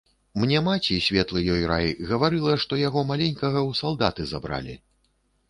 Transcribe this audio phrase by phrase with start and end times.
[0.43, 4.79] Мне маці, светлы ёй рай, гаварыла, што яго маленькага ў салдаты забралі.